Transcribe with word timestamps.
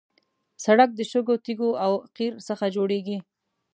سړک 0.63 0.89
د 0.95 0.99
شګو، 1.11 1.35
تیږو 1.45 1.69
او 1.83 1.91
قیر 2.15 2.33
څخه 2.47 2.65
جوړېږي. 2.75 3.17